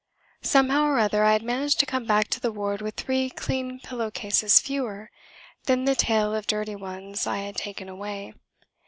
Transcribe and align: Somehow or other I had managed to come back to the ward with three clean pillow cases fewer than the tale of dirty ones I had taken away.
Somehow 0.41 0.85
or 0.85 0.97
other 0.97 1.23
I 1.23 1.33
had 1.33 1.43
managed 1.43 1.79
to 1.81 1.85
come 1.85 2.05
back 2.05 2.27
to 2.29 2.39
the 2.39 2.51
ward 2.51 2.81
with 2.81 2.95
three 2.95 3.29
clean 3.29 3.79
pillow 3.79 4.09
cases 4.09 4.59
fewer 4.59 5.11
than 5.65 5.85
the 5.85 5.93
tale 5.93 6.33
of 6.33 6.47
dirty 6.47 6.75
ones 6.75 7.27
I 7.27 7.37
had 7.41 7.55
taken 7.55 7.87
away. 7.87 8.33